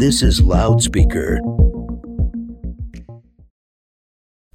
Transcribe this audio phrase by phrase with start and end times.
[0.00, 1.40] This is Loudspeaker.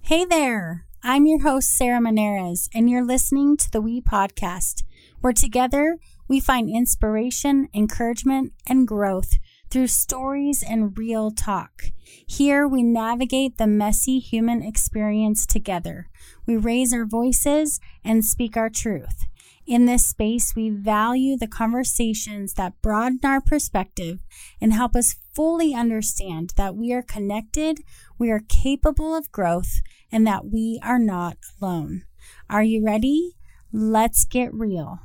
[0.02, 0.88] Hey there.
[1.04, 4.82] I'm your host, Sarah Monares, and you're listening to the We Podcast,
[5.22, 9.38] where together we find inspiration, encouragement, and growth
[9.70, 11.92] through stories and real talk.
[12.26, 16.10] Here we navigate the messy human experience together.
[16.48, 19.28] We raise our voices and speak our truth.
[19.68, 24.20] In this space, we value the conversations that broaden our perspective
[24.62, 27.80] and help us fully understand that we are connected,
[28.20, 32.04] we are capable of growth, and that we are not alone.
[32.48, 33.38] Are you ready?
[33.74, 35.00] Let's get real.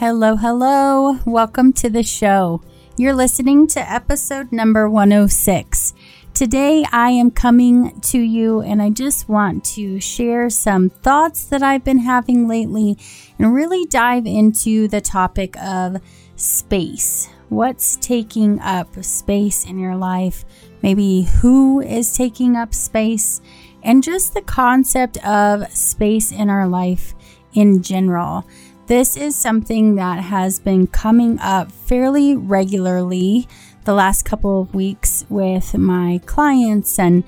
[0.00, 1.18] Hello, hello.
[1.24, 2.62] Welcome to the show.
[2.98, 5.94] You're listening to episode number 106.
[6.34, 11.62] Today, I am coming to you and I just want to share some thoughts that
[11.62, 12.98] I've been having lately
[13.38, 16.02] and really dive into the topic of
[16.36, 17.30] space.
[17.48, 20.44] What's taking up space in your life?
[20.82, 23.40] Maybe who is taking up space?
[23.82, 27.14] And just the concept of space in our life
[27.54, 28.46] in general.
[28.92, 33.48] This is something that has been coming up fairly regularly
[33.86, 37.24] the last couple of weeks with my clients and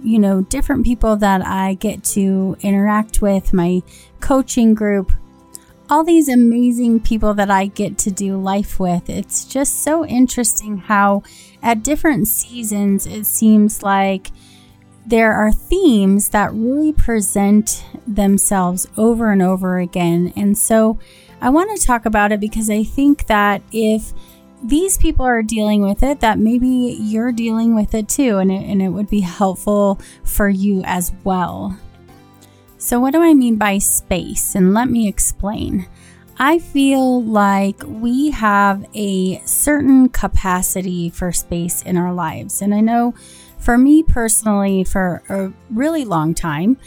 [0.00, 3.82] you know different people that I get to interact with my
[4.20, 5.10] coaching group
[5.90, 9.10] all these amazing people that I get to do life with.
[9.10, 11.24] It's just so interesting how
[11.64, 14.30] at different seasons it seems like
[15.08, 20.34] there are themes that really present themselves over and over again.
[20.36, 20.98] And so
[21.40, 24.12] I want to talk about it because I think that if
[24.62, 26.68] these people are dealing with it, that maybe
[27.00, 31.12] you're dealing with it too, and it, and it would be helpful for you as
[31.24, 31.78] well.
[32.76, 34.54] So, what do I mean by space?
[34.54, 35.88] And let me explain.
[36.38, 42.60] I feel like we have a certain capacity for space in our lives.
[42.60, 43.14] And I know
[43.58, 46.78] for me personally, for a really long time,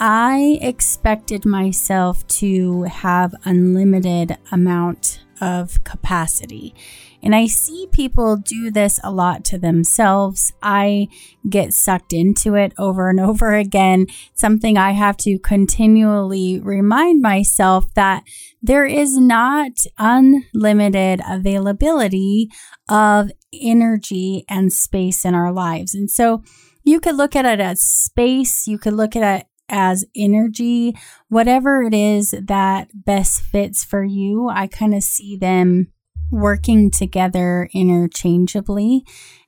[0.00, 6.74] I expected myself to have unlimited amount of capacity.
[7.22, 10.52] And I see people do this a lot to themselves.
[10.62, 11.08] I
[11.48, 14.06] get sucked into it over and over again.
[14.34, 18.24] Something I have to continually remind myself that
[18.60, 22.50] there is not unlimited availability
[22.88, 25.94] of energy and space in our lives.
[25.94, 26.42] And so
[26.84, 30.94] you could look at it as space, you could look at it as energy,
[31.28, 34.48] whatever it is that best fits for you.
[34.48, 35.91] I kind of see them
[36.32, 39.04] working together interchangeably.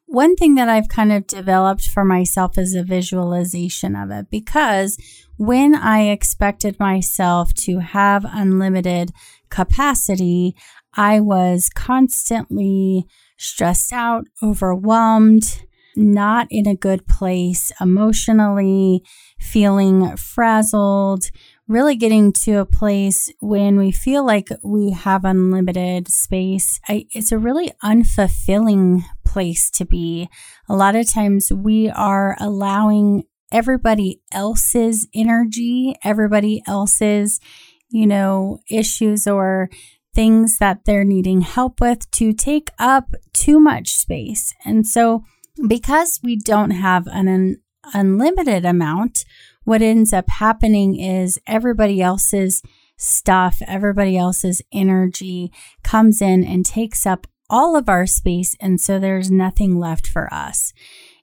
[0.07, 4.99] One thing that I've kind of developed for myself is a visualization of it because
[5.39, 9.11] when I expected myself to have unlimited
[9.49, 10.55] capacity,
[10.95, 13.07] I was constantly
[13.39, 15.63] stressed out, overwhelmed,
[15.97, 19.03] not in a good place emotionally,
[19.39, 21.31] feeling frazzled,
[21.67, 26.79] really getting to a place when we feel like we have unlimited space.
[26.89, 30.29] I, it's a really unfulfilling place to be.
[30.69, 37.41] A lot of times we are allowing everybody else's energy, everybody else's,
[37.89, 39.71] you know, issues or
[40.15, 44.53] things that they're needing help with to take up too much space.
[44.65, 45.25] And so,
[45.67, 47.57] because we don't have an un-
[47.93, 49.25] unlimited amount,
[49.65, 52.63] what ends up happening is everybody else's
[52.97, 55.53] stuff, everybody else's energy
[55.83, 58.57] comes in and takes up all of our space.
[58.61, 60.73] And so there's nothing left for us.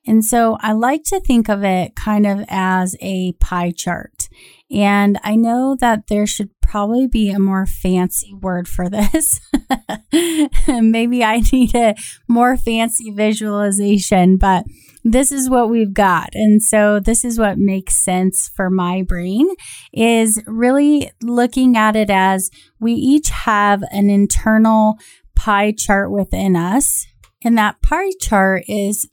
[0.06, 4.30] And so I like to think of it kind of as a pie chart.
[4.72, 9.40] And I know that there should probably be a more fancy word for this.
[10.68, 11.96] Maybe I need a
[12.28, 14.66] more fancy visualization, but
[15.04, 16.30] this is what we've got.
[16.34, 19.50] And so this is what makes sense for my brain
[19.94, 22.50] is really looking at it as
[22.80, 24.98] we each have an internal
[25.36, 27.08] pie chart within us.
[27.44, 29.10] And that pie chart is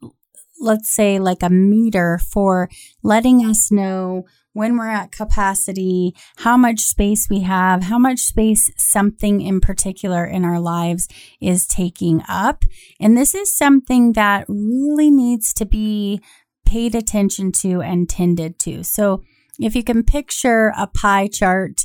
[0.61, 2.69] let's say like a meter for
[3.03, 4.25] letting us know
[4.59, 10.25] when we're at capacity, how much space we have, how much space something in particular
[10.25, 11.07] in our lives
[11.41, 12.65] is taking up.
[12.99, 16.21] And this is something that really needs to be
[16.67, 18.83] paid attention to and tended to.
[18.83, 19.23] So
[19.61, 21.85] if you can picture a pie chart,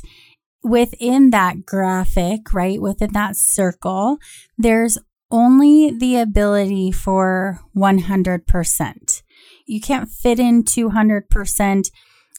[0.64, 4.18] within that graphic, right, within that circle,
[4.58, 4.98] there's
[5.30, 9.22] only the ability for 100%.
[9.64, 11.90] You can't fit in 200%.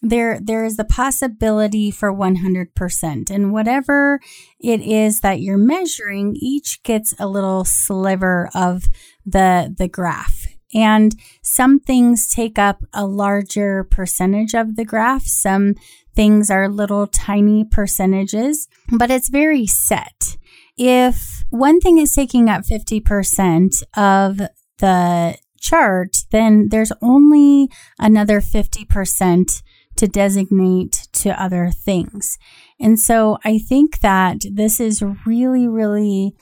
[0.10, 4.20] There there is the possibility for 100% and whatever
[4.60, 8.84] it is that you're measuring each gets a little sliver of
[9.26, 10.48] the the graph.
[10.74, 15.24] And some things take up a larger percentage of the graph.
[15.24, 15.76] Some
[16.16, 20.38] things are little tiny percentages but it's very set.
[20.78, 24.42] If one thing is taking up 50% of
[24.80, 29.64] the chart, then there's only another 50%
[29.98, 32.38] to designate to other things.
[32.80, 36.36] And so I think that this is really, really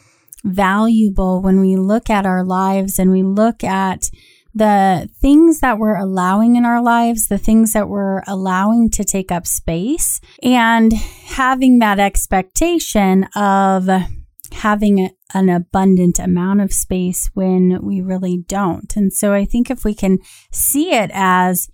[0.43, 4.09] valuable when we look at our lives and we look at
[4.55, 9.31] the things that we're allowing in our lives, the things that we're allowing to take
[9.31, 13.89] up space, and having that expectation of
[14.51, 18.95] having an abundant amount of space when we really don't.
[18.95, 20.19] And so I think if we can
[20.51, 21.69] see it as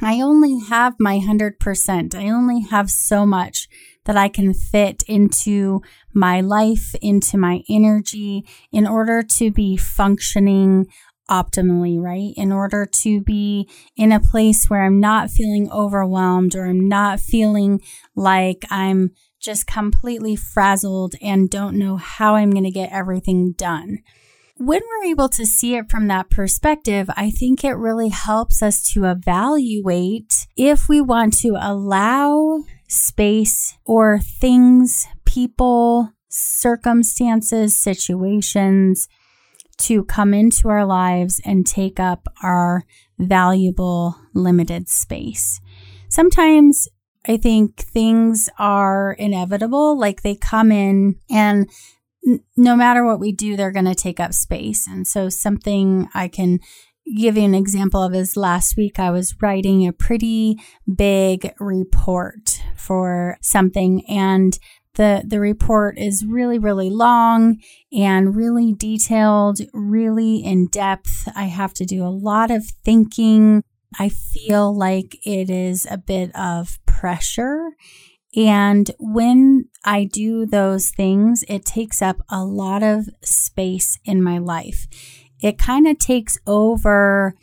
[0.00, 2.14] I only have my 100%.
[2.14, 3.68] I only have so much
[4.04, 10.86] that I can fit into my life, into my energy in order to be functioning
[11.30, 12.32] optimally, right?
[12.36, 17.20] In order to be in a place where I'm not feeling overwhelmed or I'm not
[17.20, 17.80] feeling
[18.16, 23.98] like I'm just completely frazzled and don't know how I'm going to get everything done
[24.64, 28.88] when we're able to see it from that perspective, I think it really helps us
[28.92, 39.08] to evaluate if we want to allow space or things, people, circumstances, situations
[39.78, 42.84] to come into our lives and take up our
[43.18, 45.60] valuable limited space.
[46.08, 46.86] Sometimes
[47.26, 51.68] I think things are inevitable, like they come in and
[52.56, 54.86] no matter what we do, they're going to take up space.
[54.86, 56.60] And so, something I can
[57.16, 60.56] give you an example of is last week I was writing a pretty
[60.94, 64.58] big report for something, and
[64.94, 67.58] the the report is really really long
[67.92, 71.28] and really detailed, really in depth.
[71.34, 73.62] I have to do a lot of thinking.
[73.98, 77.72] I feel like it is a bit of pressure
[78.34, 84.38] and when I do those things, it takes up a lot of space in my
[84.38, 84.86] life.
[85.40, 87.34] It kind of takes over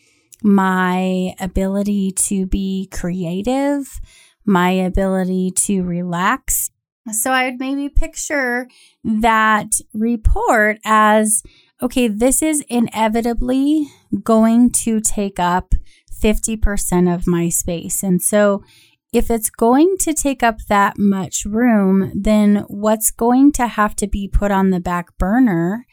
[0.41, 3.99] my ability to be creative,
[4.45, 6.71] my ability to relax.
[7.11, 8.67] So I would maybe picture
[9.03, 11.43] that report as
[11.81, 13.87] okay, this is inevitably
[14.21, 15.73] going to take up
[16.21, 18.03] 50% of my space.
[18.03, 18.63] And so
[19.11, 24.07] if it's going to take up that much room, then what's going to have to
[24.07, 25.85] be put on the back burner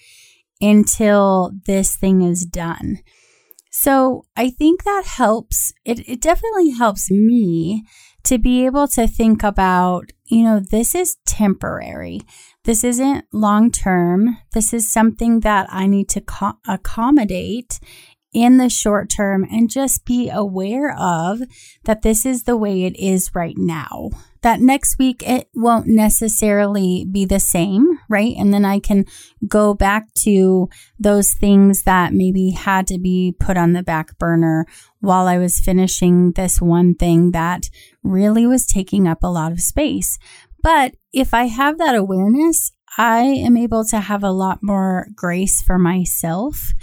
[0.60, 2.98] until this thing is done?
[3.70, 5.72] So I think that helps.
[5.84, 7.84] It, it definitely helps me
[8.24, 12.20] to be able to think about, you know, this is temporary.
[12.64, 14.38] This isn't long term.
[14.52, 17.78] This is something that I need to co- accommodate
[18.36, 21.40] in the short term and just be aware of
[21.84, 24.10] that this is the way it is right now.
[24.42, 28.34] That next week it won't necessarily be the same, right?
[28.38, 29.06] And then I can
[29.48, 30.68] go back to
[30.98, 34.66] those things that maybe had to be put on the back burner
[35.00, 37.70] while I was finishing this one thing that
[38.02, 40.18] really was taking up a lot of space.
[40.62, 45.62] But if I have that awareness, I am able to have a lot more grace
[45.62, 46.74] for myself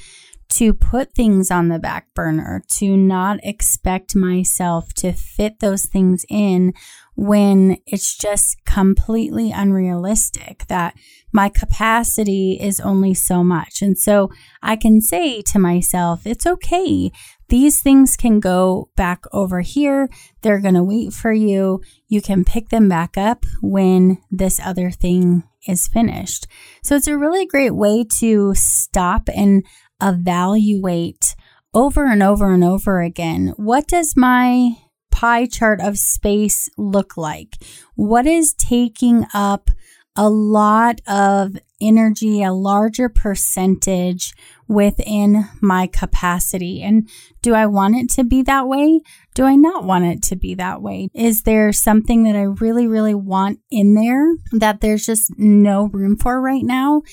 [0.53, 6.25] to put things on the back burner, to not expect myself to fit those things
[6.29, 6.73] in
[7.15, 10.93] when it's just completely unrealistic that
[11.31, 13.81] my capacity is only so much.
[13.81, 14.29] And so
[14.61, 17.11] I can say to myself, it's okay.
[17.49, 20.07] These things can go back over here.
[20.41, 21.81] They're going to wait for you.
[22.07, 26.47] You can pick them back up when this other thing is finished.
[26.83, 29.65] So it's a really great way to stop and
[30.03, 31.35] evaluate
[31.73, 34.75] over and over and over again what does my
[35.13, 37.55] pie chart of space look like?
[37.95, 39.69] What is taking up
[40.15, 44.33] a lot of energy, a larger percentage
[44.67, 46.81] within my capacity?
[46.81, 47.07] And
[47.43, 49.01] do I want it to be that way?
[49.35, 51.09] Do I not want it to be that way?
[51.13, 56.17] Is there something that I really, really want in there that there's just no room
[56.17, 57.03] for right now?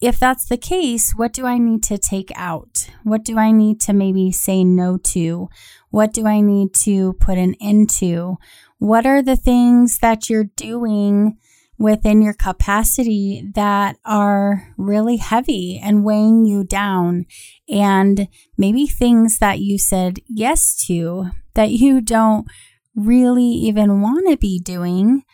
[0.00, 2.88] If that's the case, what do I need to take out?
[3.02, 5.48] What do I need to maybe say no to?
[5.90, 8.36] What do I need to put an end to?
[8.78, 11.36] What are the things that you're doing
[11.78, 17.26] within your capacity that are really heavy and weighing you down?
[17.68, 22.46] And maybe things that you said yes to that you don't
[22.94, 25.24] really even want to be doing,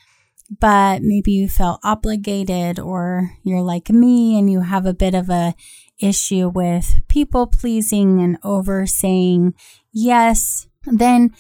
[0.51, 5.31] but maybe you felt obligated or you're like me and you have a bit of
[5.31, 5.55] a
[6.01, 9.55] issue with people pleasing and over saying
[9.93, 11.31] yes, then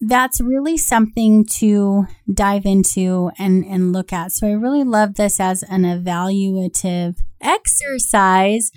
[0.00, 4.32] that's really something to dive into and, and look at.
[4.32, 8.70] So I really love this as an evaluative exercise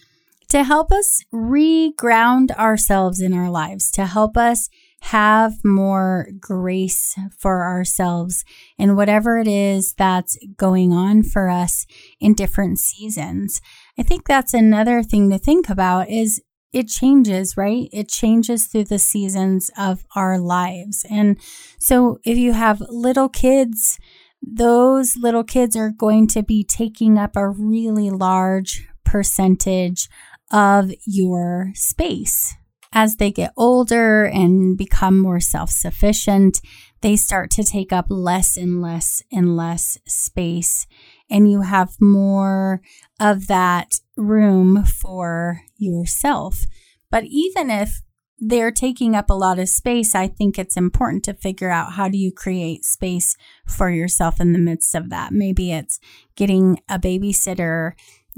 [0.49, 4.69] to help us reground ourselves in our lives, to help us
[5.01, 8.43] have more grace for ourselves
[8.77, 11.85] in whatever it is that's going on for us
[12.19, 13.61] in different seasons.
[13.97, 16.41] I think that's another thing to think about is
[16.71, 17.89] it changes, right?
[17.91, 21.05] It changes through the seasons of our lives.
[21.09, 21.37] And
[21.79, 23.99] so if you have little kids,
[24.41, 30.07] those little kids are going to be taking up a really large percentage
[30.51, 32.55] of your space.
[32.91, 36.59] As they get older and become more self sufficient,
[37.01, 40.87] they start to take up less and less and less space.
[41.29, 42.81] And you have more
[43.19, 46.65] of that room for yourself.
[47.11, 48.01] But even if
[48.39, 52.07] they're taking up a lot of space, I think it's important to figure out how
[52.07, 53.35] do you create space
[53.67, 55.31] for yourself in the midst of that.
[55.31, 55.99] Maybe it's
[56.35, 57.91] getting a babysitter,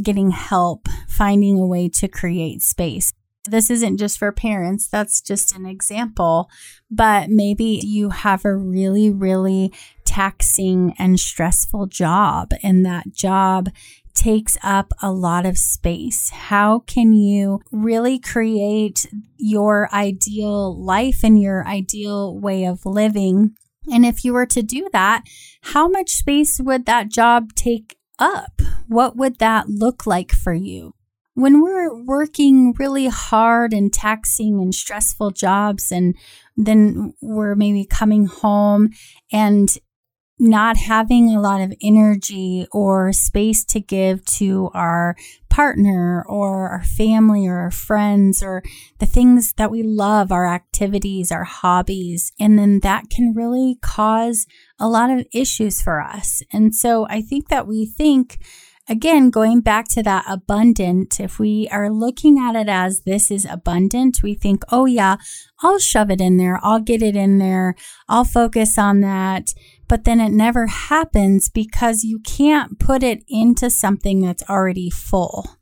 [0.04, 3.11] getting help, finding a way to create space.
[3.52, 6.50] This isn't just for parents, that's just an example,
[6.90, 9.74] but maybe you have a really, really
[10.06, 13.70] taxing and stressful job, and that job
[14.14, 16.30] takes up a lot of space.
[16.30, 19.06] How can you really create
[19.38, 23.56] your ideal life and your ideal way of living?
[23.92, 25.24] And if you were to do that,
[25.62, 28.62] how much space would that job take up?
[28.88, 30.94] What would that look like for you?
[31.42, 36.16] When we're working really hard and taxing and stressful jobs, and
[36.56, 38.92] then we're maybe coming home
[39.32, 39.76] and
[40.38, 45.16] not having a lot of energy or space to give to our
[45.50, 48.62] partner or our family or our friends or
[49.00, 52.34] the things that we love, our activities, our hobbies.
[52.40, 54.46] And then that can really cause
[54.80, 56.44] a lot of issues for us.
[56.54, 58.38] And so I think that we think,
[58.90, 63.46] again, going back to that abundant, if we are looking at it as this is
[63.46, 65.18] abundant, we think, oh, yeah,
[65.62, 66.60] I'll shove it in there.
[66.64, 67.76] I'll get it in there.
[68.10, 69.54] I'll focus on that
[69.92, 75.58] but then it never happens because you can't put it into something that's already full.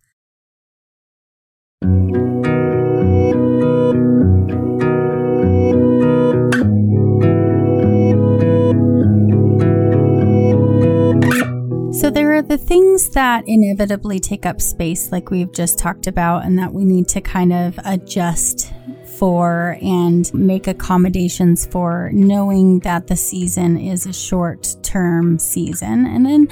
[12.10, 16.44] So, there are the things that inevitably take up space, like we've just talked about,
[16.44, 18.74] and that we need to kind of adjust
[19.20, 26.08] for and make accommodations for, knowing that the season is a short term season.
[26.08, 26.48] And then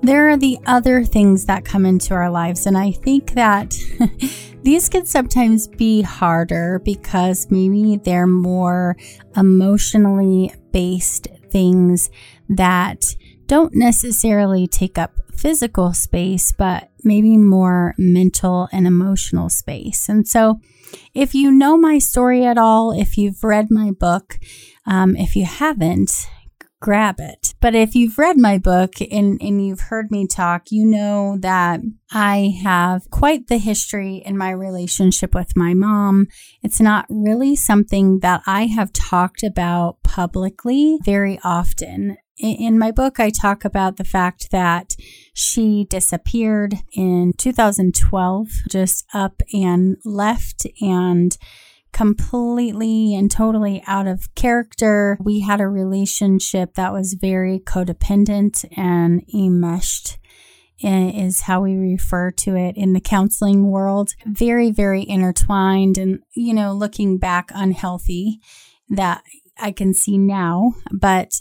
[0.00, 2.64] there are the other things that come into our lives.
[2.66, 3.74] And I think that
[4.62, 8.96] these can sometimes be harder because maybe they're more
[9.34, 12.12] emotionally based things
[12.48, 13.16] that
[13.50, 20.08] don't necessarily take up physical space, but maybe more mental and emotional space.
[20.08, 20.60] And so,
[21.14, 24.38] if you know my story at all, if you've read my book,
[24.86, 26.28] um, if you haven't,
[26.80, 27.54] grab it.
[27.60, 31.80] But if you've read my book and, and you've heard me talk, you know that
[32.12, 36.28] I have quite the history in my relationship with my mom.
[36.62, 43.20] It's not really something that I have talked about publicly very often in my book,
[43.20, 44.96] I talk about the fact that
[45.34, 51.36] she disappeared in 2012, just up and left and
[51.92, 55.18] completely and totally out of character.
[55.20, 60.18] We had a relationship that was very codependent and enmeshed
[60.82, 64.14] eh, is how we refer to it in the counseling world.
[64.24, 68.40] Very, very intertwined and, you know, looking back unhealthy
[68.88, 69.22] that
[69.58, 71.32] I can see now, but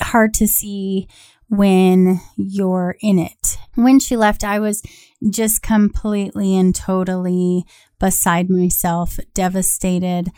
[0.00, 1.08] hard to see
[1.48, 3.58] when you're in it.
[3.74, 4.82] When she left, I was
[5.30, 7.64] just completely and totally
[7.98, 10.30] beside myself, devastated.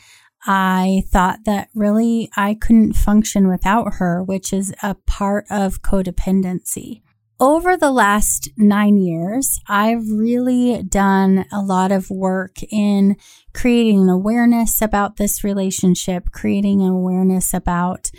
[0.47, 7.03] I thought that really I couldn't function without her, which is a part of codependency.
[7.41, 13.17] Over the last nine years, I've really done a lot of work in
[13.55, 18.11] creating an awareness about this relationship, creating an awareness about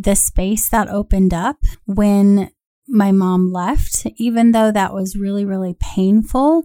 [0.00, 2.50] the space that opened up when
[2.88, 6.62] my mom left, even though that was really, really painful,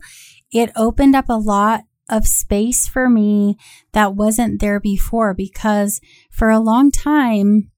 [0.51, 3.57] it opened up a lot of space for me
[3.93, 7.71] that wasn't there before because for a long time,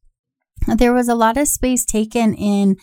[0.68, 2.76] there was a lot of space taken in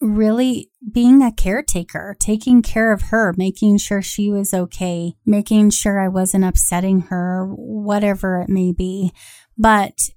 [0.00, 6.00] really being a caretaker, taking care of her, making sure she was okay, making sure
[6.00, 9.12] I wasn't upsetting her, whatever it may be.
[9.56, 10.10] But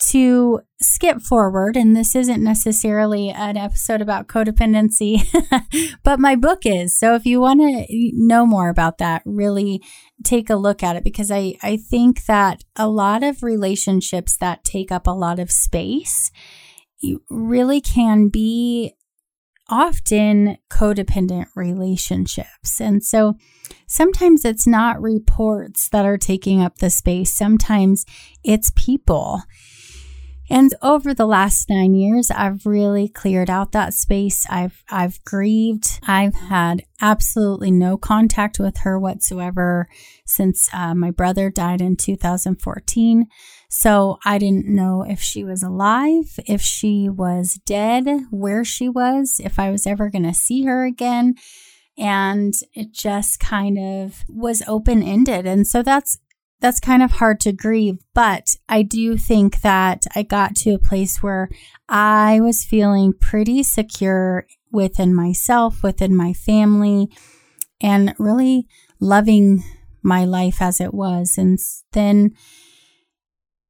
[0.00, 5.26] to skip forward, and this isn't necessarily an episode about codependency,
[6.04, 6.96] but my book is.
[6.96, 9.82] So if you want to know more about that, really
[10.22, 14.64] take a look at it because I, I think that a lot of relationships that
[14.64, 16.30] take up a lot of space
[17.28, 18.94] really can be
[19.68, 22.80] often codependent relationships.
[22.80, 23.34] And so
[23.86, 28.06] sometimes it's not reports that are taking up the space, sometimes
[28.42, 29.42] it's people.
[30.50, 34.46] And over the last nine years, I've really cleared out that space.
[34.48, 36.00] I've, I've grieved.
[36.06, 39.88] I've had absolutely no contact with her whatsoever
[40.24, 43.26] since uh, my brother died in 2014.
[43.68, 49.40] So I didn't know if she was alive, if she was dead, where she was,
[49.44, 51.34] if I was ever going to see her again.
[51.98, 55.46] And it just kind of was open ended.
[55.46, 56.18] And so that's
[56.60, 60.78] that's kind of hard to grieve, but I do think that I got to a
[60.78, 61.48] place where
[61.88, 67.08] I was feeling pretty secure within myself, within my family,
[67.80, 68.66] and really
[69.00, 69.62] loving
[70.02, 71.36] my life as it was.
[71.38, 71.58] And
[71.92, 72.32] then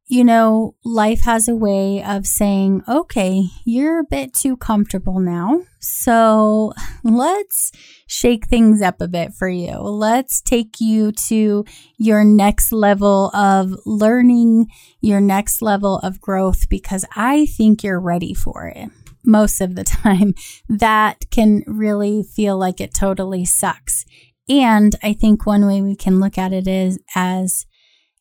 [0.09, 5.61] you know, life has a way of saying, okay, you're a bit too comfortable now.
[5.81, 6.73] So
[7.05, 7.73] let's
[8.07, 9.77] shake things up a bit for you.
[9.77, 11.67] Let's take you to
[11.99, 14.69] your next level of learning,
[15.03, 18.88] your next level of growth, because I think you're ready for it.
[19.27, 20.33] Most of the time,
[20.71, 24.07] that can really feel like it totally sucks.
[24.49, 27.67] And I think one way we can look at it is as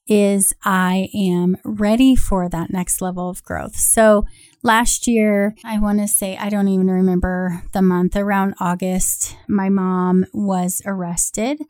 [0.08, 3.76] is I am ready for that next level of growth.
[3.76, 4.26] So
[4.64, 9.70] last year, I want to say, I don't even remember the month, around August, my
[9.70, 11.62] mom was arrested.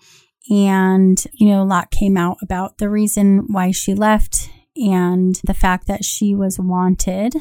[0.49, 5.53] And, you know, a lot came out about the reason why she left and the
[5.53, 7.35] fact that she was wanted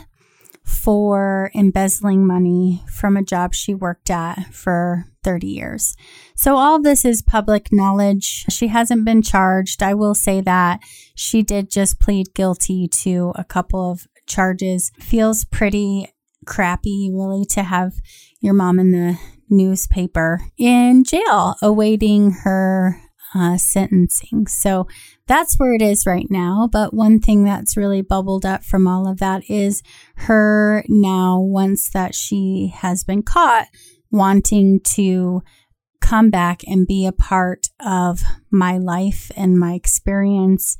[0.64, 5.96] for embezzling money from a job she worked at for 30 years.
[6.36, 8.44] So all this is public knowledge.
[8.48, 9.82] She hasn't been charged.
[9.82, 10.80] I will say that
[11.16, 14.92] she did just plead guilty to a couple of charges.
[15.00, 16.12] Feels pretty
[16.46, 17.94] crappy really to have
[18.40, 19.18] your mom in the
[19.50, 23.00] newspaper in jail awaiting her
[23.34, 24.46] uh, sentencing.
[24.46, 24.86] So
[25.26, 26.68] that's where it is right now.
[26.70, 29.82] But one thing that's really bubbled up from all of that is
[30.16, 33.66] her now, once that she has been caught,
[34.10, 35.42] wanting to
[36.00, 40.76] come back and be a part of my life and my experience.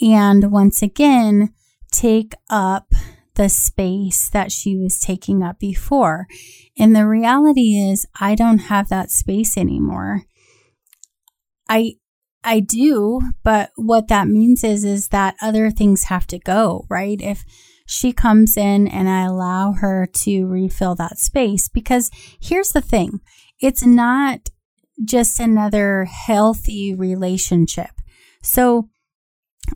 [0.00, 1.52] And once again,
[1.90, 2.92] take up
[3.34, 6.26] the space that she was taking up before.
[6.78, 10.22] And the reality is, I don't have that space anymore.
[11.68, 11.94] I
[12.44, 17.20] I do, but what that means is is that other things have to go, right?
[17.20, 17.44] If
[17.92, 23.20] she comes in and I allow her to refill that space because here's the thing.
[23.60, 24.48] It's not
[25.04, 27.90] just another healthy relationship.
[28.42, 28.88] So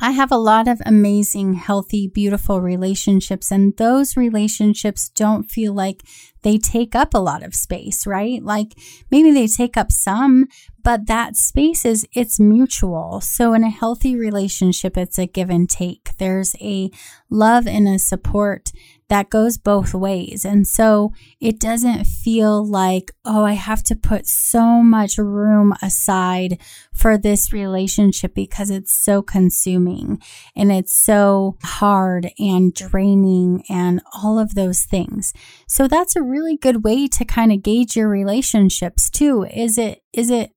[0.01, 6.03] I have a lot of amazing, healthy, beautiful relationships, and those relationships don't feel like
[6.47, 8.41] they take up a lot of space, right?
[8.41, 8.79] Like
[9.11, 10.47] maybe they take up some,
[10.85, 13.21] but that space is it's mutual.
[13.21, 16.17] So in a healthy relationship, it's a give and take.
[16.19, 16.93] There's a
[17.29, 18.71] love and a support
[19.09, 20.45] that goes both ways.
[20.45, 26.61] And so it doesn't feel like, oh, I have to put so much room aside
[26.93, 30.21] for this relationship because it's so consuming
[30.57, 35.33] and it's so hard and draining and all of those things.
[35.69, 39.45] So that's a really good way to kind of gauge your relationships too.
[39.45, 40.51] Is it, is it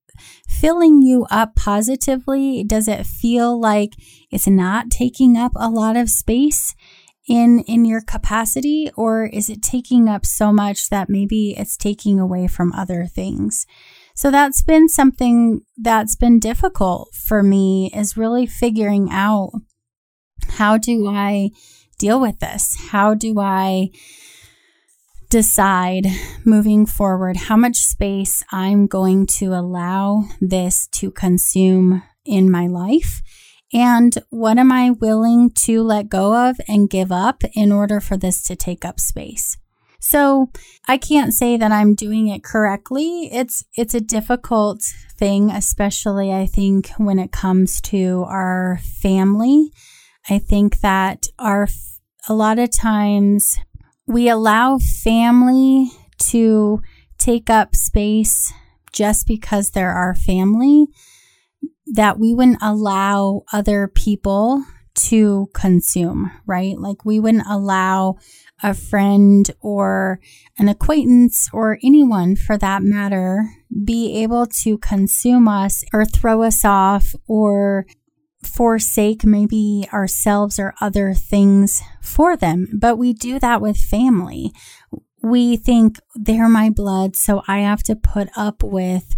[0.48, 2.64] filling you up positively?
[2.64, 3.94] Does it feel like
[4.30, 6.74] it's not taking up a lot of space?
[7.28, 12.18] In in your capacity or is it taking up so much that maybe it's taking
[12.18, 13.66] away from other things?
[14.14, 19.52] So that's been something that's been difficult for me is really figuring out
[20.48, 21.50] how do i
[21.98, 22.76] deal with this?
[22.90, 23.90] How do i
[25.30, 26.06] decide
[26.44, 33.22] moving forward how much space i'm going to allow this to consume in my life
[33.72, 38.16] and what am I willing to let go of and give up in order for
[38.16, 39.56] this to take up space?
[40.00, 40.50] So
[40.88, 43.28] I can't say that I'm doing it correctly.
[43.32, 44.82] It's it's a difficult
[45.16, 49.72] thing, especially I think when it comes to our family.
[50.28, 51.68] I think that our
[52.28, 53.58] a lot of times
[54.06, 56.80] we allow family to
[57.18, 58.52] take up space
[58.92, 60.86] just because they're our family,
[61.94, 66.78] that we wouldn't allow other people to consume, right?
[66.78, 68.16] Like we wouldn't allow
[68.62, 70.20] a friend or
[70.58, 73.48] an acquaintance or anyone for that matter
[73.84, 77.86] be able to consume us or throw us off or
[78.42, 82.68] forsake maybe ourselves or other things for them.
[82.78, 84.52] But we do that with family.
[85.22, 89.14] We think they're my blood, so I have to put up with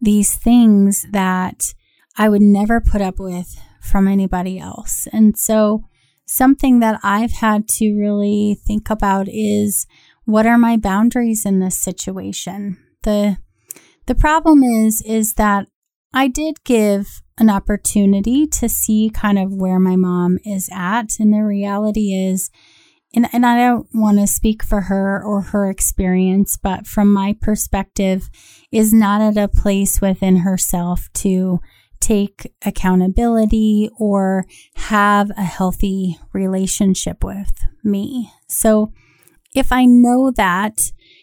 [0.00, 1.74] these things that
[2.16, 5.06] I would never put up with from anybody else.
[5.12, 5.84] And so,
[6.26, 9.86] something that I've had to really think about is
[10.24, 12.78] what are my boundaries in this situation?
[13.02, 13.38] The
[14.06, 15.66] the problem is is that
[16.12, 21.32] I did give an opportunity to see kind of where my mom is at and
[21.32, 22.50] the reality is
[23.14, 27.36] and, and I don't want to speak for her or her experience, but from my
[27.40, 28.28] perspective,
[28.72, 31.60] is not at a place within herself to
[32.00, 34.44] take accountability or
[34.76, 37.52] have a healthy relationship with
[37.82, 38.30] me.
[38.48, 38.92] So
[39.54, 40.78] if I know that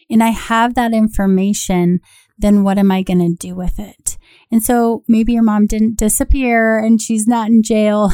[0.10, 2.00] and I have that information,
[2.38, 4.18] then what am I going to do with it?
[4.52, 8.12] And so maybe your mom didn't disappear and she's not in jail.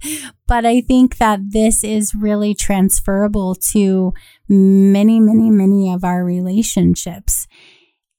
[0.46, 4.12] but I think that this is really transferable to
[4.48, 7.48] many, many, many of our relationships.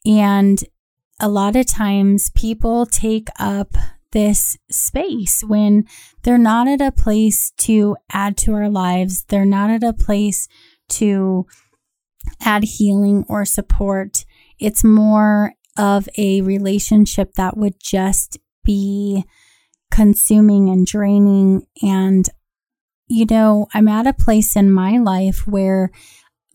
[0.05, 0.63] And
[1.21, 3.75] a lot of times people take up
[4.11, 5.85] this space when
[6.23, 9.23] they're not at a place to add to our lives.
[9.29, 10.49] They're not at a place
[10.89, 11.45] to
[12.41, 14.25] add healing or support.
[14.59, 19.23] It's more of a relationship that would just be
[19.91, 21.67] consuming and draining.
[21.81, 22.27] And,
[23.07, 25.91] you know, I'm at a place in my life where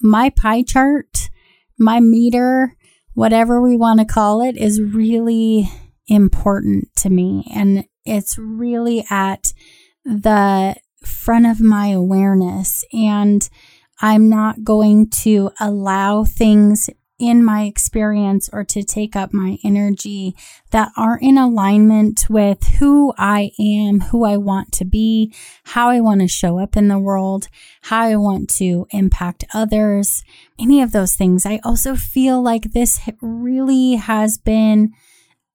[0.01, 1.31] my pie chart,
[1.79, 2.77] my meter,
[3.17, 5.71] whatever we want to call it, is really
[6.07, 7.51] important to me.
[7.55, 9.55] And it's really at
[10.05, 12.85] the front of my awareness.
[12.93, 13.49] And
[14.03, 20.35] I'm not going to allow things in my experience or to take up my energy
[20.71, 25.33] that aren't in alignment with who I am, who I want to be,
[25.65, 27.49] how I want to show up in the world,
[27.83, 30.25] how I want to impact others,
[30.59, 31.47] any of those things.
[31.47, 34.93] I also feel like this really has been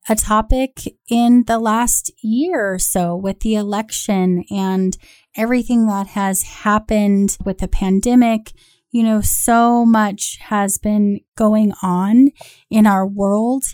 [0.08, 4.98] a topic in the last year or so with the election and
[5.36, 8.52] everything that has happened with the pandemic
[8.92, 12.28] you know, so much has been going on
[12.70, 13.64] in our world,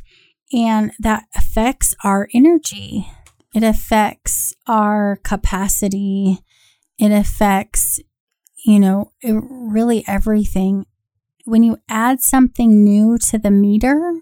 [0.53, 3.11] and that affects our energy.
[3.53, 6.39] It affects our capacity.
[6.99, 8.01] It affects,
[8.65, 10.87] you know, it, really everything.
[11.45, 14.21] When you add something new to the meter,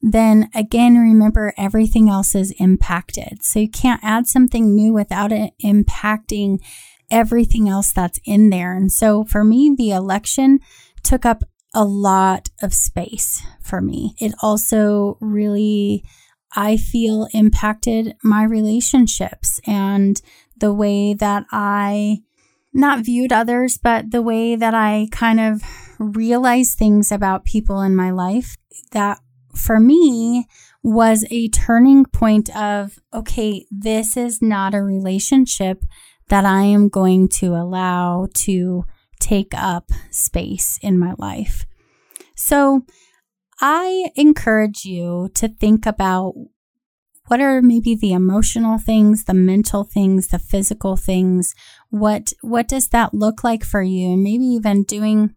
[0.00, 3.42] then again, remember everything else is impacted.
[3.42, 6.60] So you can't add something new without it impacting
[7.10, 8.74] everything else that's in there.
[8.74, 10.60] And so for me, the election
[11.02, 11.42] took up
[11.74, 14.14] a lot of space for me.
[14.18, 16.04] It also really,
[16.54, 20.20] I feel, impacted my relationships and
[20.56, 22.22] the way that I
[22.72, 25.62] not viewed others, but the way that I kind of
[25.98, 28.56] realized things about people in my life
[28.92, 29.18] that
[29.54, 30.46] for me
[30.82, 35.84] was a turning point of, okay, this is not a relationship
[36.30, 38.84] that I am going to allow to
[39.20, 41.66] take up space in my life.
[42.34, 42.86] So
[43.60, 46.32] I encourage you to think about
[47.26, 51.54] what are maybe the emotional things, the mental things, the physical things.
[51.90, 54.14] What what does that look like for you?
[54.14, 55.34] And maybe even doing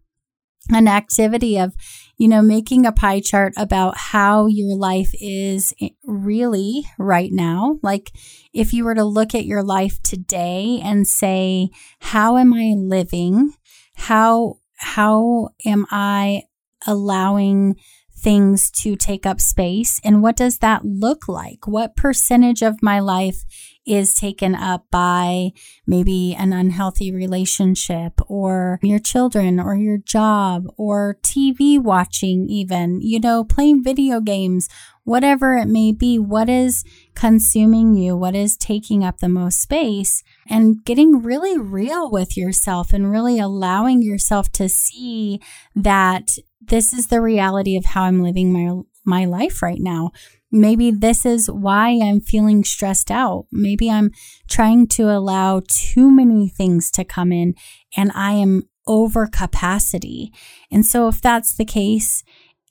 [0.70, 1.74] an activity of,
[2.16, 5.74] you know, making a pie chart about how your life is
[6.04, 7.78] really right now.
[7.82, 8.12] Like,
[8.52, 13.54] if you were to look at your life today and say, how am I living?
[13.96, 16.44] How, how am I
[16.86, 17.76] allowing
[18.16, 20.00] things to take up space?
[20.02, 21.66] And what does that look like?
[21.66, 23.44] What percentage of my life
[23.86, 25.50] is taken up by
[25.86, 33.20] maybe an unhealthy relationship or your children or your job or TV watching, even, you
[33.20, 34.68] know, playing video games,
[35.04, 36.18] whatever it may be.
[36.18, 38.16] What is consuming you?
[38.16, 40.22] What is taking up the most space?
[40.48, 45.40] And getting really real with yourself and really allowing yourself to see
[45.74, 50.10] that this is the reality of how I'm living my my life right now
[50.54, 53.46] Maybe this is why I'm feeling stressed out.
[53.50, 54.12] Maybe I'm
[54.48, 57.56] trying to allow too many things to come in
[57.96, 60.32] and I am over capacity.
[60.70, 62.22] And so, if that's the case,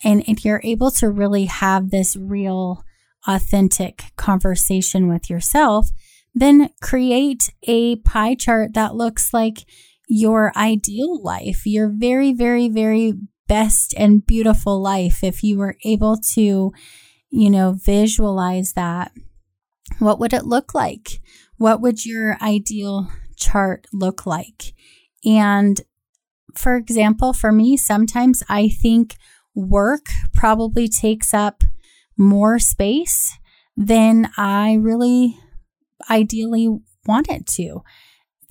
[0.02, 2.86] and if you're able to really have this real,
[3.28, 5.90] authentic conversation with yourself,
[6.34, 9.66] then create a pie chart that looks like
[10.08, 13.14] your ideal life, your very, very, very
[13.50, 15.22] best and beautiful life.
[15.22, 16.72] If you were able to
[17.34, 19.12] you know, visualize that.
[19.98, 21.20] What would it look like?
[21.58, 24.76] What would your ideal chart look like?
[25.26, 25.82] And
[26.54, 29.16] for example, for me, sometimes I think
[29.56, 31.64] work probably takes up
[32.16, 33.40] more space
[33.76, 35.40] than I really
[36.12, 36.70] ideally
[37.08, 37.82] want it to.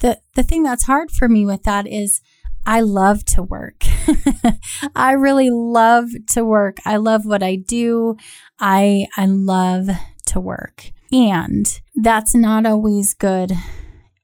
[0.01, 2.21] The the thing that's hard for me with that is
[2.65, 3.85] I love to work.
[4.95, 6.79] I really love to work.
[6.85, 8.17] I love what I do.
[8.63, 9.89] I I love
[10.27, 10.93] to work.
[11.11, 13.53] And that's not always good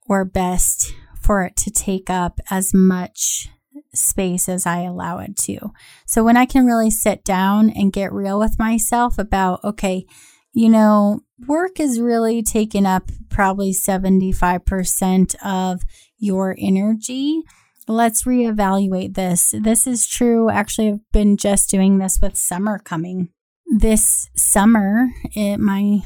[0.08, 3.50] or best for it to take up as much
[3.92, 5.72] space as I allow it to.
[6.06, 10.06] So when I can really sit down and get real with myself about, okay,
[10.52, 15.82] you know, work is really taking up probably 75% of
[16.16, 17.42] your energy
[17.88, 19.54] let's reevaluate this.
[19.58, 20.50] This is true.
[20.50, 23.30] Actually, I've been just doing this with summer coming.
[23.70, 26.00] This summer, it, my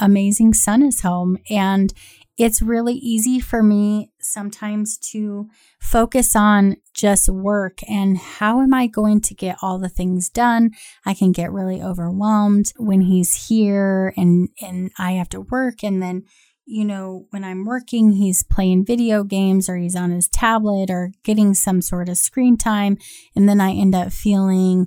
[0.00, 1.92] amazing son is home, and
[2.36, 5.48] it's really easy for me sometimes to
[5.80, 10.70] focus on just work and how am I going to get all the things done.
[11.04, 16.00] I can get really overwhelmed when he's here and and I have to work and
[16.00, 16.24] then
[16.70, 21.12] you know, when I'm working, he's playing video games or he's on his tablet or
[21.24, 22.98] getting some sort of screen time.
[23.34, 24.86] And then I end up feeling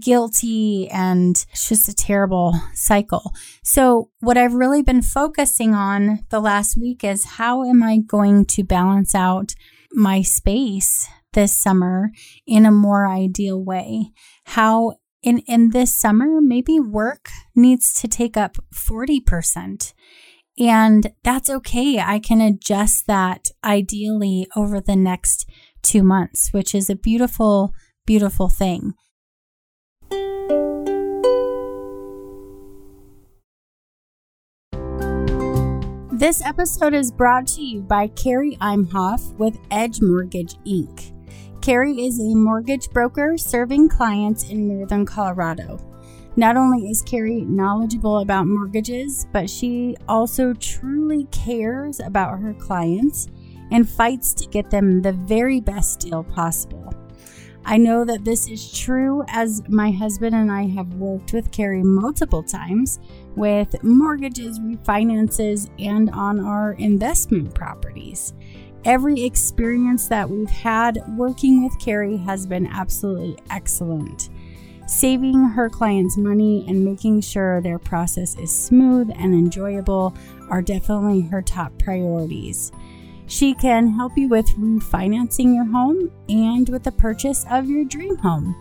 [0.00, 3.34] guilty and it's just a terrible cycle.
[3.62, 8.46] So, what I've really been focusing on the last week is how am I going
[8.46, 9.52] to balance out
[9.92, 12.10] my space this summer
[12.46, 14.12] in a more ideal way?
[14.44, 19.92] How in, in this summer, maybe work needs to take up 40%
[20.58, 22.00] and that's okay.
[22.00, 25.48] I can adjust that ideally over the next
[25.82, 27.72] two months, which is a beautiful,
[28.06, 28.94] beautiful thing.
[36.18, 41.12] This episode is brought to you by Carrie Imhoff with Edge Mortgage Inc.
[41.62, 45.87] Carrie is a mortgage broker serving clients in Northern Colorado.
[46.38, 53.26] Not only is Carrie knowledgeable about mortgages, but she also truly cares about her clients
[53.72, 56.94] and fights to get them the very best deal possible.
[57.64, 61.82] I know that this is true as my husband and I have worked with Carrie
[61.82, 63.00] multiple times
[63.34, 68.32] with mortgages, refinances, and on our investment properties.
[68.84, 74.30] Every experience that we've had working with Carrie has been absolutely excellent.
[74.88, 80.16] Saving her clients money and making sure their process is smooth and enjoyable
[80.48, 82.72] are definitely her top priorities.
[83.26, 88.16] She can help you with refinancing your home and with the purchase of your dream
[88.16, 88.56] home.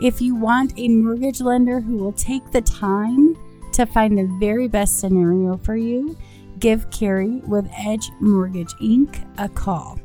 [0.00, 3.36] If you want a mortgage lender who will take the time
[3.72, 6.16] to find the very best scenario for you,
[6.60, 9.22] give Carrie with Edge Mortgage Inc.
[9.36, 10.00] a call.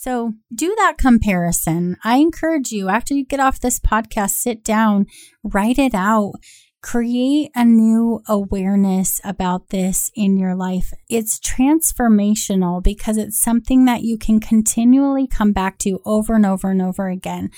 [0.00, 1.98] So do that comparison.
[2.02, 5.04] I encourage you, after you get off this podcast, sit down,
[5.44, 6.32] write it out,
[6.80, 10.94] create a new awareness about this in your life.
[11.10, 16.70] It's transformational because it's something that you can continually come back to over and over
[16.70, 17.50] and over again.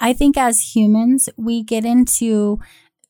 [0.00, 2.58] I think as humans, we get into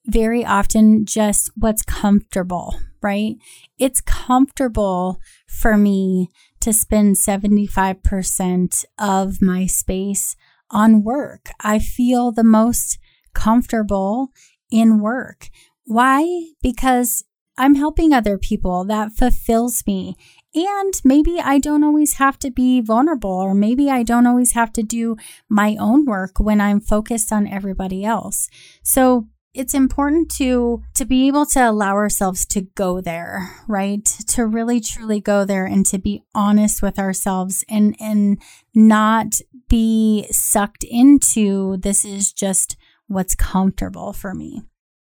[0.04, 3.36] very often just what's comfortable, right?
[3.78, 6.28] It's comfortable for me
[6.64, 10.36] to spend 75% of my space
[10.70, 11.50] on work.
[11.60, 12.98] I feel the most
[13.34, 14.28] comfortable
[14.70, 15.48] in work.
[15.84, 16.48] Why?
[16.62, 17.24] Because
[17.56, 18.84] I'm helping other people.
[18.84, 20.16] That fulfills me.
[20.54, 24.72] And maybe I don't always have to be vulnerable, or maybe I don't always have
[24.74, 25.16] to do
[25.48, 28.48] my own work when I'm focused on everybody else.
[28.82, 34.44] So it's important to to be able to allow ourselves to go there right to
[34.44, 38.38] really truly go there and to be honest with ourselves and and
[38.74, 39.36] not
[39.68, 44.62] be sucked into this is just what's comfortable for me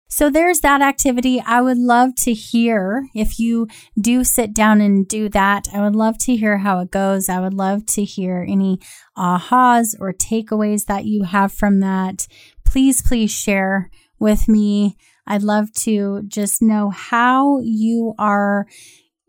[0.10, 1.43] so there's that activity.
[1.45, 3.67] I would love to hear if you
[3.99, 5.67] do sit down and do that.
[5.73, 7.27] I would love to hear how it goes.
[7.27, 8.79] I would love to hear any
[9.17, 12.25] ahas or takeaways that you have from that.
[12.63, 14.97] Please, please share with me.
[15.25, 18.67] I'd love to just know how you are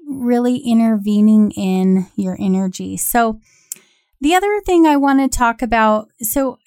[0.06, 2.96] really intervening in your energy.
[2.96, 3.40] So,
[4.20, 6.58] the other thing I want to talk about so,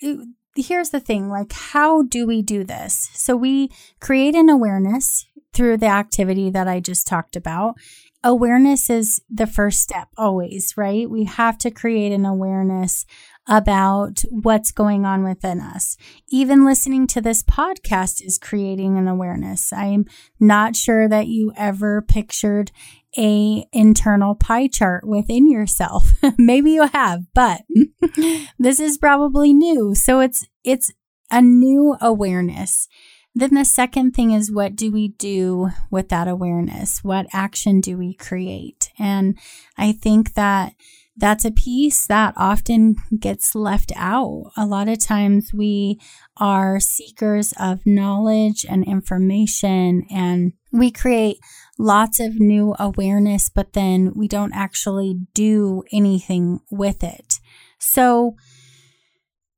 [0.55, 3.09] here's the thing like, how do we do this?
[3.13, 7.75] So, we create an awareness through the activity that I just talked about.
[8.23, 11.09] Awareness is the first step, always, right?
[11.09, 13.05] We have to create an awareness
[13.51, 15.97] about what's going on within us.
[16.29, 19.73] Even listening to this podcast is creating an awareness.
[19.73, 20.05] I'm
[20.39, 22.71] not sure that you ever pictured
[23.17, 26.13] a internal pie chart within yourself.
[26.37, 27.63] Maybe you have, but
[28.57, 29.95] this is probably new.
[29.95, 30.93] So it's it's
[31.29, 32.87] a new awareness.
[33.35, 37.03] Then the second thing is what do we do with that awareness?
[37.03, 38.91] What action do we create?
[38.97, 39.37] And
[39.77, 40.73] I think that
[41.17, 44.51] that's a piece that often gets left out.
[44.55, 45.99] A lot of times we
[46.37, 51.37] are seekers of knowledge and information and we create
[51.77, 57.39] lots of new awareness, but then we don't actually do anything with it.
[57.77, 58.35] So,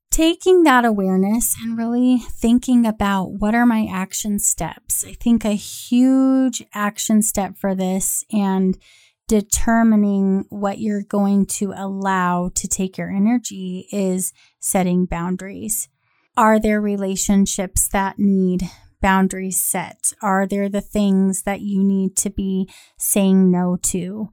[0.10, 5.04] taking that awareness and really thinking about what are my action steps.
[5.04, 8.78] I think a huge action step for this and
[9.28, 15.90] determining what you're going to allow to take your energy is setting boundaries.
[16.36, 18.64] Are there relationships that need
[19.02, 20.14] boundaries set?
[20.22, 24.30] Are there the things that you need to be saying no to?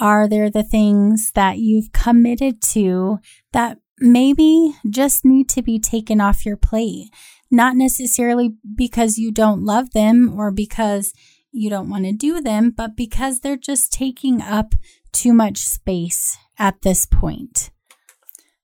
[0.00, 3.18] Are there the things that you've committed to
[3.52, 7.10] that maybe just need to be taken off your plate?
[7.50, 11.12] Not necessarily because you don't love them or because
[11.54, 14.74] you don't want to do them, but because they're just taking up
[15.12, 17.70] too much space at this point.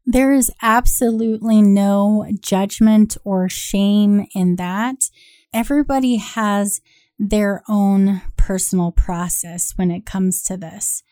[0.05, 5.09] There is absolutely no judgment or shame in that.
[5.55, 6.81] Everybody has
[7.17, 11.05] their own personal process when it comes to this.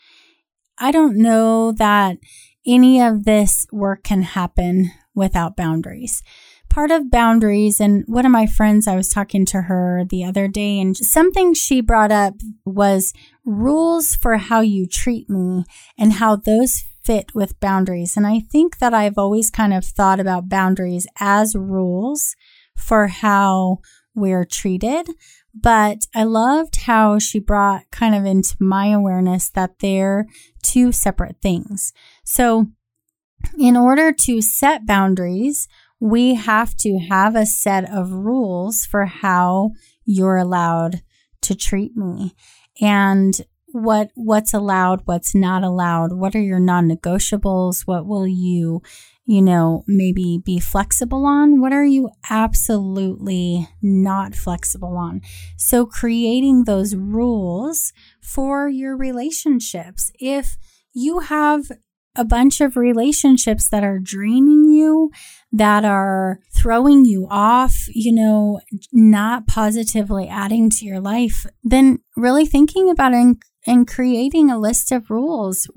[0.79, 2.19] I don't know that
[2.67, 6.23] any of this work can happen without boundaries
[6.69, 7.81] part of boundaries.
[7.81, 11.55] And one of my friends, I was talking to her the other day, and something
[11.55, 13.13] she brought up was
[13.45, 15.65] rules for how you treat me
[15.99, 18.17] and how those fit with boundaries.
[18.17, 22.37] And I think that I've always kind of thought about boundaries as rules
[22.77, 23.79] for how
[24.15, 25.09] we're treated.
[25.55, 30.27] But I loved how she brought kind of into my awareness that they're
[30.63, 31.93] two separate things.
[32.25, 32.67] So,
[33.59, 35.69] in order to set boundaries,
[36.01, 39.71] we have to have a set of rules for how
[40.05, 41.03] you're allowed
[41.43, 42.35] to treat me.
[42.81, 43.41] And
[43.73, 48.81] what what's allowed what's not allowed what are your non-negotiables what will you
[49.27, 55.21] you know maybe be flexible on what are you absolutely not flexible on?
[55.57, 60.11] So creating those rules for your relationships.
[60.19, 60.57] If
[60.95, 61.71] you have
[62.19, 65.11] a bunch of relationships that are draining you,
[65.53, 68.61] that are throwing you off, you know,
[68.93, 73.15] not positively adding to your life, then really thinking about
[73.69, 75.71] and creating a list of rules.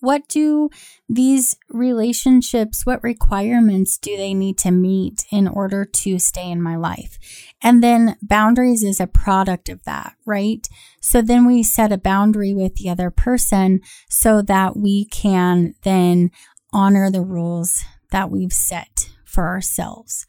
[0.00, 0.70] What do
[1.08, 6.74] these relationships, what requirements do they need to meet in order to stay in my
[6.74, 7.16] life?
[7.62, 10.66] And then boundaries is a product of that, right?
[11.00, 16.32] So then we set a boundary with the other person so that we can then
[16.72, 20.26] honor the rules that we've set for ourselves.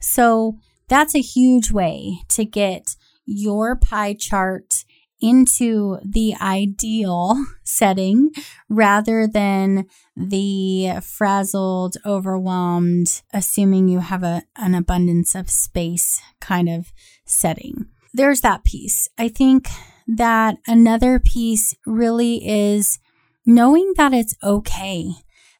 [0.00, 0.56] So
[0.88, 2.96] that's a huge way to get
[3.26, 4.85] your pie chart
[5.20, 8.30] into the ideal setting
[8.68, 9.86] rather than
[10.16, 16.92] the frazzled, overwhelmed, assuming you have a, an abundance of space kind of
[17.24, 17.86] setting.
[18.12, 19.08] There's that piece.
[19.18, 19.68] I think
[20.06, 22.98] that another piece really is
[23.44, 25.10] knowing that it's okay,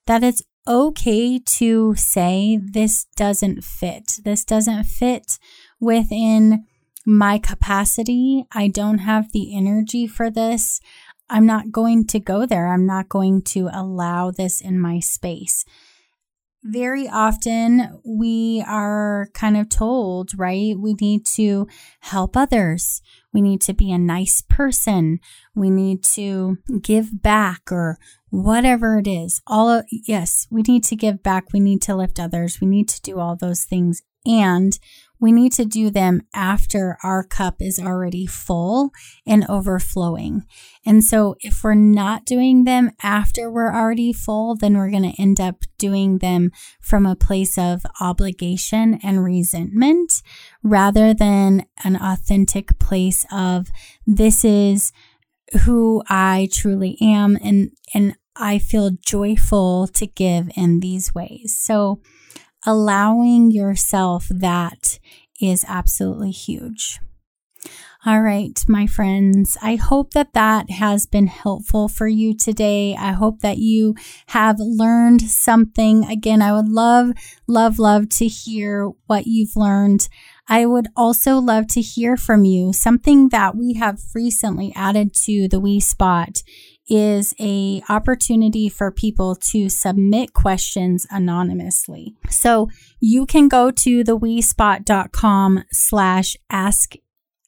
[0.06, 4.12] that it's okay to say, this doesn't fit.
[4.24, 5.38] This doesn't fit
[5.80, 6.64] within
[7.06, 8.44] my capacity.
[8.52, 10.80] I don't have the energy for this.
[11.30, 12.66] I'm not going to go there.
[12.66, 15.64] I'm not going to allow this in my space.
[16.62, 20.76] Very often we are kind of told, right?
[20.76, 21.68] We need to
[22.00, 23.02] help others.
[23.32, 25.20] We need to be a nice person.
[25.54, 27.98] We need to give back or
[28.30, 29.40] whatever it is.
[29.46, 31.52] All of, yes, we need to give back.
[31.52, 32.60] We need to lift others.
[32.60, 34.02] We need to do all those things.
[34.24, 34.76] And
[35.20, 38.90] we need to do them after our cup is already full
[39.26, 40.44] and overflowing.
[40.84, 45.20] And so, if we're not doing them after we're already full, then we're going to
[45.20, 46.50] end up doing them
[46.80, 50.22] from a place of obligation and resentment
[50.62, 53.68] rather than an authentic place of
[54.06, 54.92] this is
[55.64, 61.56] who I truly am and and I feel joyful to give in these ways.
[61.58, 62.00] So,
[62.66, 64.98] allowing yourself that
[65.40, 66.98] is absolutely huge.
[68.04, 72.94] All right, my friends, I hope that that has been helpful for you today.
[72.96, 73.96] I hope that you
[74.28, 76.04] have learned something.
[76.04, 77.10] Again, I would love,
[77.48, 80.08] love, love to hear what you've learned.
[80.48, 82.72] I would also love to hear from you.
[82.72, 86.44] Something that we have recently added to the We Spot
[86.88, 92.14] is a opportunity for people to submit questions anonymously.
[92.30, 92.70] So
[93.00, 96.96] you can go to thewespot.com slash ask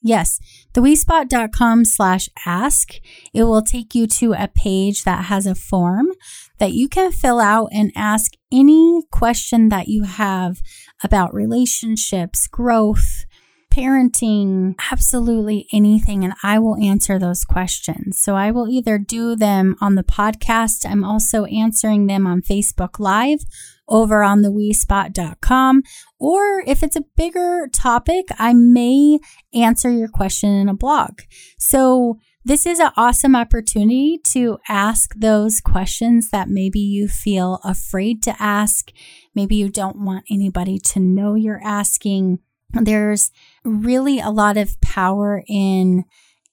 [0.00, 0.38] Yes,
[0.74, 2.94] thewespot.com slash ask.
[3.34, 6.12] It will take you to a page that has a form
[6.58, 10.60] that you can fill out and ask any question that you have
[11.02, 13.24] about relationships, growth,
[13.72, 18.20] parenting, absolutely anything, and I will answer those questions.
[18.20, 22.98] So I will either do them on the podcast, I'm also answering them on Facebook
[22.98, 23.40] Live
[23.88, 25.82] over on the wespot.com.
[26.18, 29.18] Or if it's a bigger topic, I may
[29.54, 31.20] answer your question in a blog.
[31.58, 38.22] So this is an awesome opportunity to ask those questions that maybe you feel afraid
[38.22, 38.90] to ask.
[39.34, 42.38] Maybe you don't want anybody to know you're asking.
[42.72, 43.30] There's
[43.64, 46.04] really a lot of power in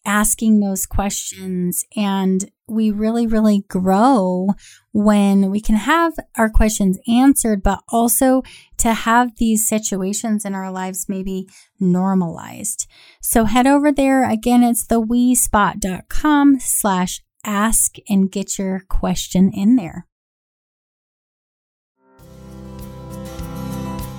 [0.05, 4.49] asking those questions and we really, really grow
[4.91, 8.41] when we can have our questions answered, but also
[8.77, 11.47] to have these situations in our lives maybe
[11.79, 12.87] normalized.
[13.21, 14.27] So head over there.
[14.29, 20.07] Again, it's the wespot.com slash ask and get your question in there.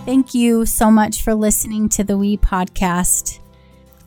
[0.07, 3.41] Thank you so much for listening to the We podcast.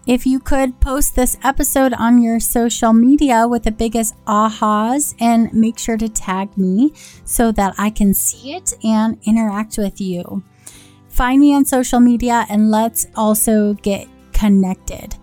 [0.08, 5.54] If you could post this episode on your social media with the biggest ahas and
[5.54, 6.94] make sure to tag me
[7.26, 10.42] so that I can see it and interact with you.
[11.10, 15.18] Find me on social media and let's also get connected.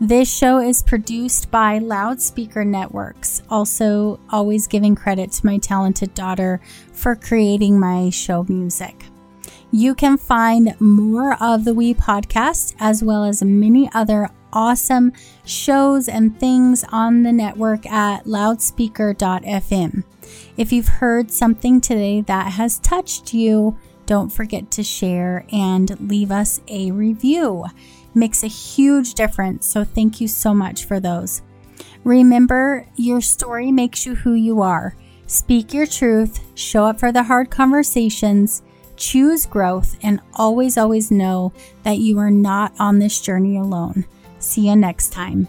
[0.00, 6.60] This show is produced by Loudspeaker Networks, also always giving credit to my talented daughter
[6.92, 8.94] for creating my show music.
[9.72, 15.12] You can find more of the We podcast as well as many other awesome
[15.44, 20.04] shows and things on the network at loudspeaker.fm.
[20.56, 26.32] If you've heard something today that has touched you, don't forget to share and leave
[26.32, 27.66] us a review.
[28.12, 31.42] makes a huge difference, so thank you so much for those.
[32.02, 34.96] Remember, your story makes you who you are.
[35.28, 38.62] Speak your truth, show up for the hard conversations
[39.00, 44.04] choose growth, and always, always know that you are not on this journey alone.
[44.38, 45.48] See you next time.